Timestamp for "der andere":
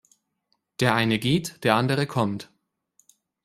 1.63-2.07